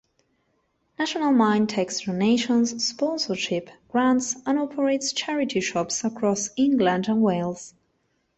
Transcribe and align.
National 0.97 1.31
Mind 1.31 1.69
takes 1.69 1.99
donations, 2.01 2.83
sponsorship, 2.87 3.69
grants 3.87 4.35
and 4.47 4.57
operates 4.57 5.13
charity 5.13 5.61
shops 5.61 6.03
across 6.03 6.49
England 6.57 7.07
and 7.07 7.21
Wales. 7.21 7.75